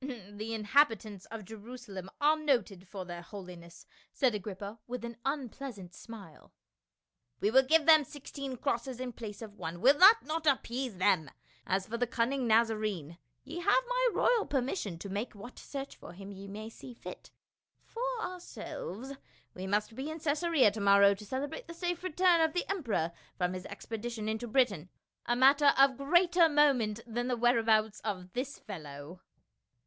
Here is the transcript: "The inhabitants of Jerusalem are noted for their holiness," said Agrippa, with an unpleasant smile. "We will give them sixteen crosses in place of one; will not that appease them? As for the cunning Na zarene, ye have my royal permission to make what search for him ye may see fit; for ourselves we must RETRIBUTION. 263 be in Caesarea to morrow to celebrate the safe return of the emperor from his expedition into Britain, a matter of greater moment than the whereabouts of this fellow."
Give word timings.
"The 0.03 0.55
inhabitants 0.55 1.25
of 1.27 1.45
Jerusalem 1.45 2.09
are 2.19 2.35
noted 2.35 2.87
for 2.87 3.05
their 3.05 3.21
holiness," 3.21 3.85
said 4.11 4.33
Agrippa, 4.33 4.79
with 4.87 5.05
an 5.05 5.17
unpleasant 5.23 5.93
smile. 5.93 6.51
"We 7.39 7.51
will 7.51 7.61
give 7.61 7.85
them 7.85 8.03
sixteen 8.03 8.57
crosses 8.57 8.99
in 8.99 9.13
place 9.13 9.43
of 9.43 9.59
one; 9.59 9.79
will 9.79 9.95
not 9.99 10.23
that 10.43 10.47
appease 10.47 10.97
them? 10.97 11.29
As 11.67 11.85
for 11.85 11.97
the 11.99 12.07
cunning 12.07 12.47
Na 12.47 12.63
zarene, 12.63 13.19
ye 13.43 13.59
have 13.59 13.83
my 13.87 14.09
royal 14.11 14.47
permission 14.47 14.97
to 14.97 15.07
make 15.07 15.35
what 15.35 15.59
search 15.59 15.95
for 15.95 16.13
him 16.13 16.31
ye 16.31 16.47
may 16.47 16.67
see 16.67 16.95
fit; 16.95 17.29
for 17.83 18.01
ourselves 18.21 19.11
we 19.53 19.67
must 19.67 19.91
RETRIBUTION. 19.91 20.03
263 20.03 20.03
be 20.03 20.09
in 20.09 20.19
Caesarea 20.63 20.71
to 20.71 20.81
morrow 20.81 21.13
to 21.13 21.25
celebrate 21.27 21.67
the 21.67 21.75
safe 21.75 22.01
return 22.03 22.41
of 22.41 22.53
the 22.53 22.67
emperor 22.71 23.11
from 23.37 23.53
his 23.53 23.67
expedition 23.67 24.27
into 24.27 24.47
Britain, 24.47 24.89
a 25.27 25.35
matter 25.35 25.75
of 25.77 25.95
greater 25.99 26.49
moment 26.49 27.01
than 27.05 27.27
the 27.27 27.37
whereabouts 27.37 27.99
of 27.99 28.33
this 28.33 28.57
fellow." 28.57 29.19